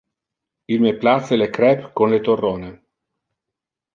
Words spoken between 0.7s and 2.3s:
Il me place le crepes con le